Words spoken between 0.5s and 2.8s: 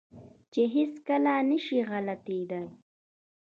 چې هېڅ کله نه شي غلطېداى.